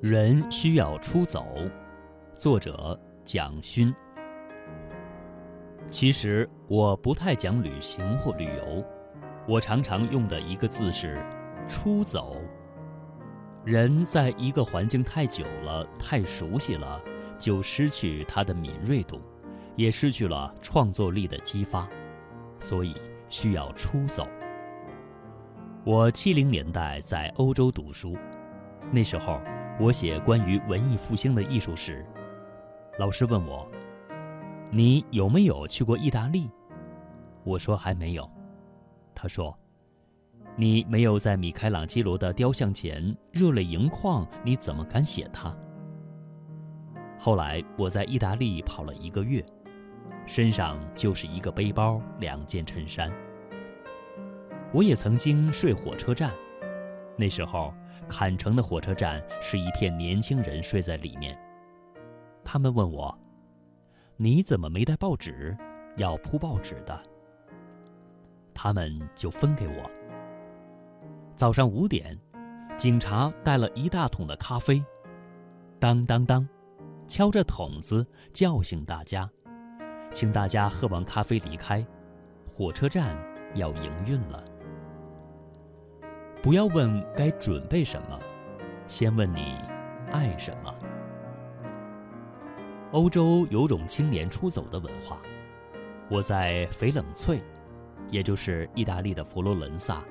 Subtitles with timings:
[0.00, 1.46] 人需要出走。
[2.34, 3.94] 作者蒋勋。
[5.88, 8.84] 其实我不太讲旅行或旅游，
[9.46, 11.24] 我常常用的一个字是
[11.68, 12.36] “出走”。
[13.64, 17.00] 人在一个环境太久了、太熟悉了，
[17.38, 19.20] 就失去他的敏锐度，
[19.76, 21.88] 也失去了创作力的激发，
[22.58, 22.94] 所以
[23.28, 24.26] 需要出走。
[25.84, 28.16] 我七零年代在欧洲读书，
[28.90, 29.40] 那时候。
[29.80, 32.04] 我写关于文艺复兴的艺术史，
[32.98, 33.66] 老师问我
[34.70, 36.50] ：“你有没有去过意大利？”
[37.42, 38.30] 我说：“还没有。”
[39.14, 39.58] 他说
[40.56, 45.54] ：“你没有在米开朗基罗的雕像前热泪盈眶，你怎么敢写他？”
[47.18, 49.44] 后来我在意大利跑了一个月，
[50.26, 53.12] 身上就是一个背包、两件衬衫。
[54.72, 56.32] 我也曾经睡火车站，
[57.16, 57.72] 那时候。
[58.08, 61.38] 坎城的火车站是一片年轻人睡在里面。
[62.42, 63.16] 他们问我
[64.18, 65.56] ：“你怎么没带报纸？
[65.96, 67.00] 要铺报纸的。”
[68.52, 69.90] 他们就分给我。
[71.42, 72.16] 早上五点，
[72.76, 74.80] 警察带了一大桶的咖啡，
[75.80, 76.48] 当当当，
[77.08, 79.28] 敲着筒子叫醒大家，
[80.12, 81.84] 请大家喝完咖啡离开，
[82.46, 83.18] 火车站
[83.56, 84.44] 要营运了。
[86.40, 88.16] 不要问该准备什么，
[88.86, 89.56] 先问你
[90.12, 90.72] 爱什么。
[92.92, 95.20] 欧洲有种青年出走的文化。
[96.08, 97.42] 我在翡冷翠，
[98.10, 100.04] 也就是意大利的佛罗伦萨，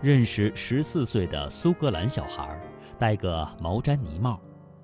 [0.00, 2.60] 认识十四岁的苏格兰小孩，
[2.98, 4.40] 戴个毛毡呢帽，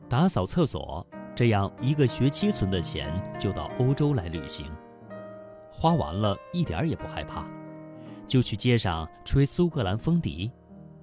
[0.08, 4.68] 打扫厕所，这样一个学期存的钱就到欧洲来旅行，
[5.70, 7.46] 花完了一点也不害怕，
[8.26, 10.50] 就去街上吹苏格兰风笛。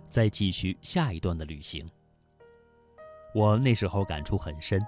[0.10, 1.90] 再继续下一段的旅行。
[3.34, 4.86] 我那时候感触很深，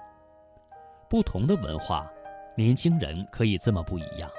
[1.08, 2.06] 不同的文化，
[2.54, 4.30] 年轻人可以这么不一样。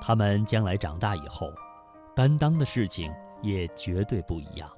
[0.00, 1.52] 他们将来长大以后，
[2.16, 4.70] 担当的事情也绝对不一样。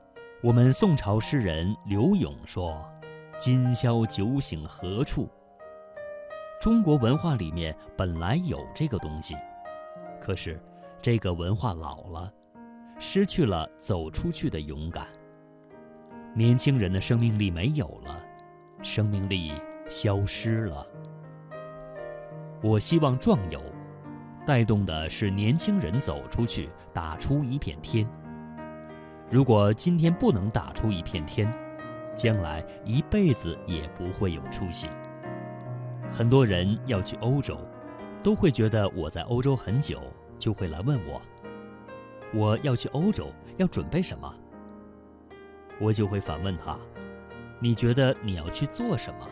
[0.42, 2.84] 我们宋朝诗人柳永说
[3.38, 5.28] ：“今宵酒醒何处？”
[6.60, 9.36] 中国文化里面本来有这个东西，
[10.20, 10.60] 可是
[11.00, 12.32] 这个文化老了。
[13.00, 15.08] 失去了走出去的勇敢，
[16.32, 18.24] 年轻人的生命力没有了，
[18.82, 19.53] 生命力
[19.91, 20.86] 消失了。
[22.62, 23.60] 我希望壮游，
[24.47, 28.08] 带动的是年轻人走出去，打出一片天。
[29.30, 31.52] 如果今天不能打出一片天，
[32.14, 34.88] 将来一辈子也不会有出息。
[36.08, 37.58] 很多人要去欧洲，
[38.22, 40.00] 都会觉得我在欧洲很久，
[40.38, 41.20] 就会来问我。
[42.32, 44.32] 我要去欧洲，要准备什么？
[45.80, 46.78] 我就会反问他
[47.58, 49.28] ：“你觉得你要去做什么？”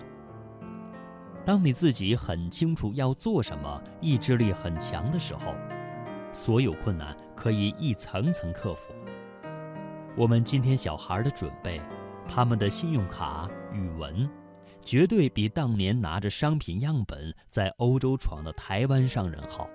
[1.44, 5.54] 当你自己很清楚要做什么，意志力很强的时候，
[6.32, 8.92] 所有困难可以一层层克服。
[10.17, 11.81] 我们今天小孩的准备，
[12.28, 14.28] 他们的信用卡、语文，
[14.83, 19.69] 绝对比当年拿着商品样本在欧洲闯的台湾商人好。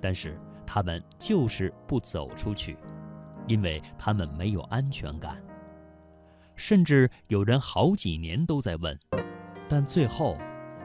[0.00, 0.38] 但是。
[0.64, 2.78] 他们就是不走出去，
[3.46, 5.36] 因为他们没有安全感。
[6.56, 8.98] 甚至有人好几年都在问，
[9.68, 10.38] 但最后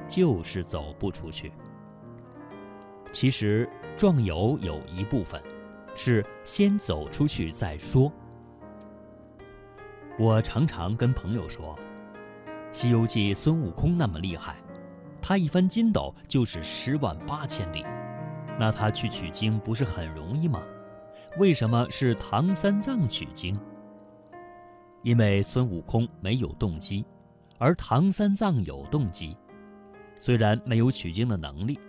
[0.10, 1.54] 就是走不出去。
[3.14, 5.42] 其实壮游有一部分
[5.96, 8.12] 是先走出去再说。
[10.20, 11.78] 我常常跟朋友说，
[12.72, 14.56] 《西游记》孙悟空那么厉害，
[15.22, 17.86] 他一翻筋斗就是十万八千里。
[18.58, 20.60] 那他去取经不是很容易吗？
[21.38, 23.60] 为什么是唐三藏取经？
[25.04, 27.06] 因为孙悟空没有动机，
[27.60, 29.38] 而唐三藏有动机。
[30.18, 31.80] 虽然没有取经的能力，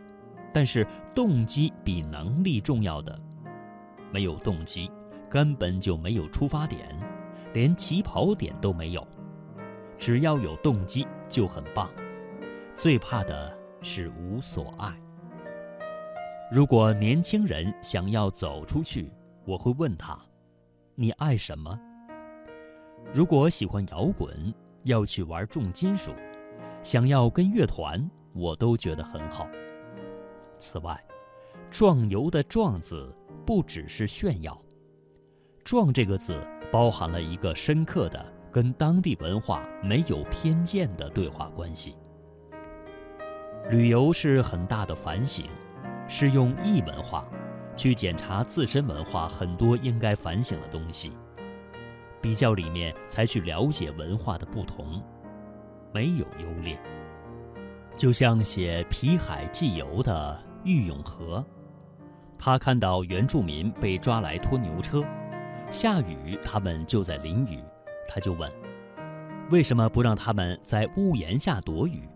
[0.52, 3.18] 但是动机比能力重要的。
[4.12, 4.90] 没有动机，
[5.30, 6.94] 根本就没有出发点，
[7.52, 9.06] 连起跑点都没有。
[9.98, 11.90] 只要有动机就很棒。
[12.74, 14.94] 最怕的是无所爱。
[16.50, 19.12] 如果年轻人想要走出去，
[19.44, 20.18] 我会问他
[20.94, 21.78] ：“你爱什么？”
[23.12, 24.54] 如果喜欢摇滚，
[24.84, 26.12] 要去玩重金属，
[26.82, 29.48] 想要跟乐团，我都觉得很好。
[30.58, 30.98] 此外
[31.70, 33.12] ，“壮游”的“壮”字
[33.44, 34.56] 不只是炫耀
[35.64, 41.96] ，“壮”这个字包含了一个深刻的、跟当地文化没有偏见的对话关系。
[43.70, 45.46] 旅游是很大的反省，
[46.08, 47.26] 是用异文化
[47.76, 51.12] 去检查自身文化很多应该反省的东西，
[52.20, 55.02] 比较里面才去了解文化的不同，
[55.92, 56.78] 没有优劣。
[57.94, 61.44] 就像写《皮海纪游》的郁永河，
[62.38, 65.02] 他看到原住民被抓来拖牛车，
[65.70, 67.62] 下雨，他们就在淋雨，
[68.08, 68.50] 他就问：
[69.50, 72.08] 为什么不让他们在屋檐下躲雨？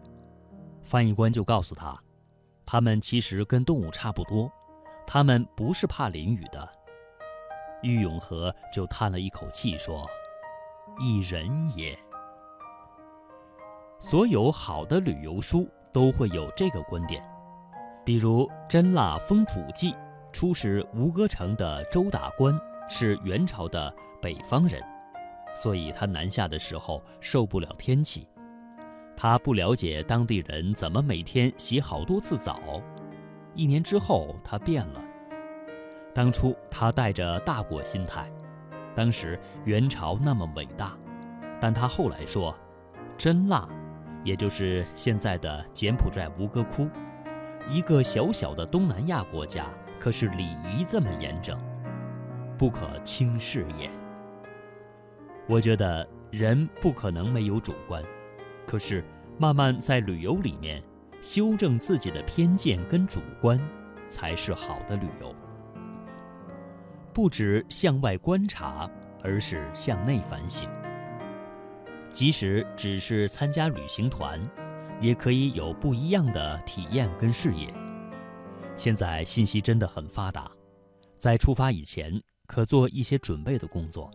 [0.83, 1.95] 翻译官就告诉他，
[2.65, 4.51] 他们其实跟动物差不多，
[5.07, 6.67] 他们不是怕淋雨的。
[7.83, 10.09] 郁永河就叹了一口气说
[10.99, 11.47] ：“一人
[11.77, 11.97] 也。”
[14.01, 17.23] 所有好的旅游书都会有这个观点，
[18.03, 19.93] 比如《真腊风土记》，
[20.33, 22.59] 出使吴哥城的周大官
[22.89, 24.83] 是元朝的北方人，
[25.55, 28.27] 所以他南下的时候受不了天气。
[29.17, 32.83] 他不了解当地人怎么每天洗好多次澡，
[33.55, 35.03] 一年之后他变了。
[36.15, 38.31] 当初他带着大国心态，
[38.95, 40.97] 当时元朝那么伟大，
[41.61, 42.55] 但他后来说，
[43.17, 43.69] 真腊，
[44.25, 46.89] 也就是现在的柬埔寨吴哥窟，
[47.71, 49.67] 一个小小的东南亚国家，
[50.01, 51.59] 可是礼仪这么严整，
[52.59, 53.91] 不可轻视也。
[55.49, 58.03] 我觉得人不可能没有主观。
[58.67, 59.05] 可是，
[59.39, 60.83] 慢慢在旅游里面
[61.21, 63.61] 修正自己的偏见跟主观，
[64.09, 65.35] 才是好的旅游。
[67.13, 68.89] 不止向外观察，
[69.23, 70.69] 而是向内反省。
[72.11, 74.41] 即使只是参加旅行团，
[75.01, 77.73] 也可以有不一样的体验跟视野。
[78.77, 80.51] 现在信息真的很发达，
[81.19, 82.19] 在出发以前
[82.53, 84.11] 可做一些准备的工作。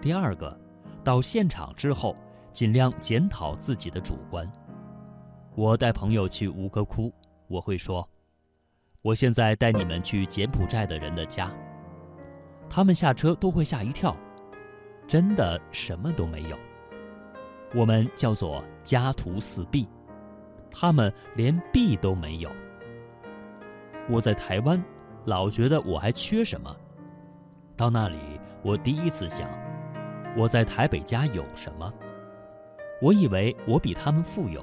[0.00, 0.56] 第二个，
[1.02, 2.16] 到现场之后。
[2.52, 4.44] 尽量检讨自己的主观。
[5.54, 7.14] 我带朋友去吴哥窟，
[7.46, 8.04] 我会说
[9.02, 11.48] ：“我现在带你们去柬埔寨的人的家。”
[12.68, 14.16] 他们下车都会吓一跳，
[15.06, 16.58] 真的什么都没有。
[17.72, 19.86] 我们叫做家徒四壁，
[20.72, 22.50] 他们连壁都没有。
[24.08, 24.82] 我在台湾，
[25.26, 26.76] 老觉得我还缺什么，
[27.80, 28.18] 到那里
[28.62, 29.48] 我第一次想，
[30.36, 31.90] 我在台北家有什么。
[33.00, 34.62] 我以为我比他们富有，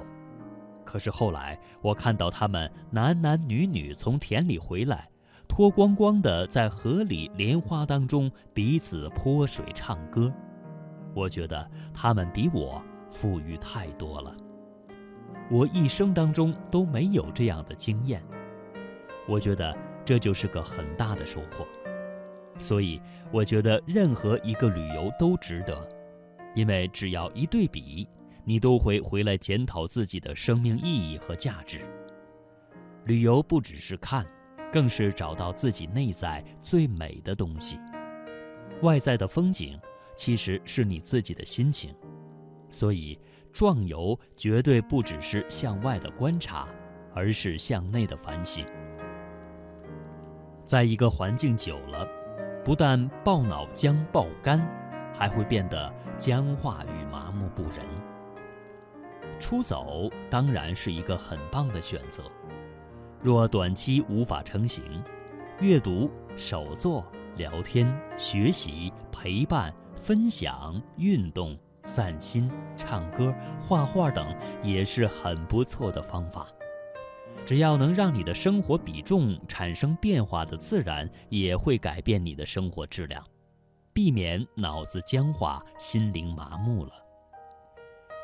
[0.84, 5.08] 可是后来我看到他们男男女女从田里回来，
[5.48, 10.32] 脱光光的在河里莲花当中彼此泼水唱歌，
[11.12, 12.80] 我觉得他们比我
[13.10, 14.32] 富裕太多了。
[15.50, 18.22] 我一生当中都没有这样的经验，
[19.26, 21.66] 我觉得这就是个很大的收获。
[22.58, 23.00] 所以
[23.32, 25.88] 我觉得任何一个旅游都值得，
[26.54, 28.08] 因为只要一对比。
[28.44, 31.80] 你都会回来检讨自己的生命意义和价值。
[33.04, 34.24] 旅游不只是看，
[34.72, 37.78] 更是找到自己内在最美的东西。
[38.80, 39.78] 外在的风景
[40.16, 41.94] 其实是你自己的心情，
[42.70, 43.20] 所以
[43.52, 46.66] 壮游绝对不只是向外的观察，
[47.14, 48.64] 而是向内的反省。
[50.64, 52.08] 在一个环境久了，
[52.68, 54.60] 不但爆脑浆爆肝，
[55.18, 57.78] 还会变得僵化与麻木不仁。
[59.38, 62.24] 出走当然是一个很棒的选择，
[63.22, 65.02] 若短期无法成行，
[65.60, 67.02] 阅读、手作、
[67.36, 76.46] 聊天、学习、陪伴、分享、运动、散心、唱歌、画画等也是很不错的方法。
[77.48, 83.24] 只要能让你的生活比重产生变化的，自然也会改变你的生活质量，
[83.90, 86.92] 避免脑子僵化、心灵麻木了。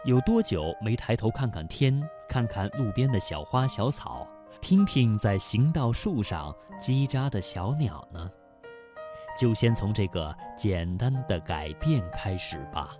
[0.04, 4.28] 有多久没抬头看看天，看看路边的小花小草，
[4.60, 8.30] 听听在行道树上叽喳的小鸟呢？
[9.38, 12.94] 就先从这个简单的改变开始吧。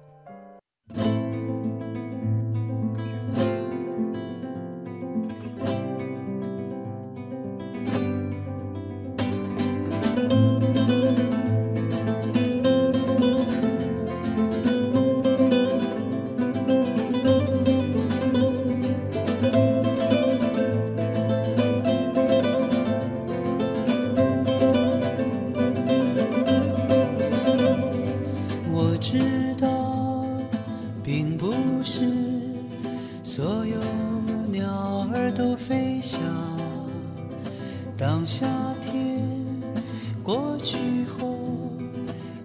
[40.25, 41.77] 过去后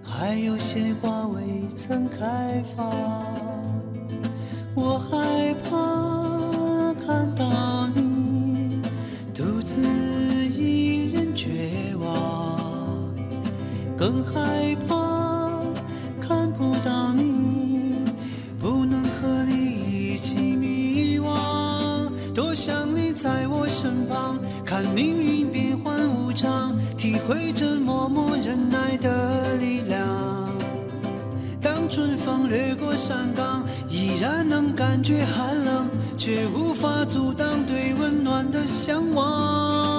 [0.04, 2.92] 还有鲜花未曾开放，
[4.76, 8.82] 我害怕看到你
[9.34, 12.60] 独自一人绝望。
[13.98, 14.99] 更害怕。
[22.40, 30.08] 多想你在我身旁，看命运变幻无常，体会这默默忍耐的力量。
[31.62, 39.99] 当春风掠过山岗，依然能感觉寒冷，却无法阻挡对温暖的向往。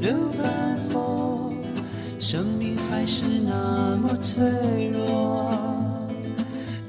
[0.00, 0.10] 流
[0.42, 1.52] 干后，
[2.18, 5.50] 生命还是那么脆弱。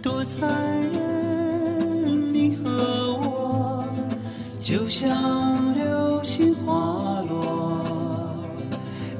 [0.02, 0.50] 多残
[0.94, 3.86] 忍，你和我
[4.58, 7.82] 就像流星滑落。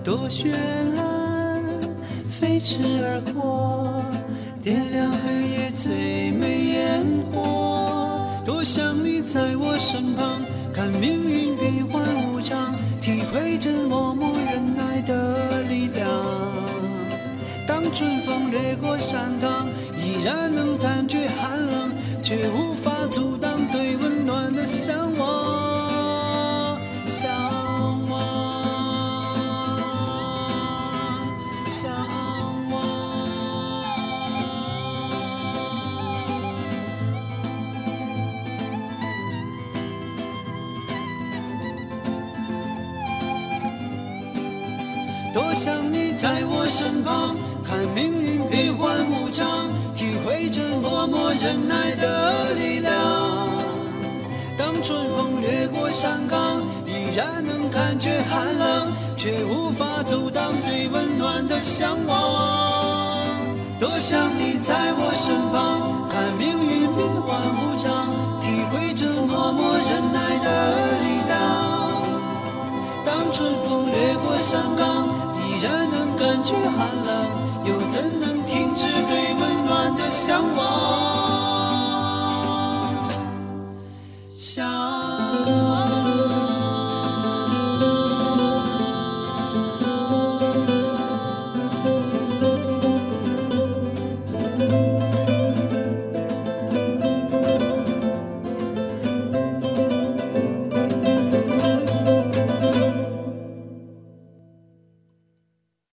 [0.04, 0.54] 多绚
[0.96, 1.62] 烂，
[2.30, 4.04] 飞驰而过，
[4.64, 8.26] 点亮黑夜最美烟火。
[8.46, 10.42] 多想你在我身旁，
[10.74, 12.02] 看命运变幻
[12.34, 16.08] 无常，体会着默默忍耐的力量。
[17.68, 19.68] 当春风掠过山岗，
[19.98, 21.90] 依然能感觉寒冷，
[22.22, 22.91] 却无法
[46.22, 52.94] 在我身旁，看命运变幻无常，体会着默默忍耐的力量。
[54.56, 63.18] 当春风掠过山岗，依然能感觉寒冷，却无法阻挡对温暖的向往。
[63.80, 70.48] 多想你在我身旁，看命运变幻无常，体会着默默忍耐的
[71.02, 71.34] 力量。
[73.04, 75.11] 当春风掠过山岗，
[75.62, 77.26] 然能感觉寒冷，
[77.66, 81.11] 又怎能停止对温暖的向往？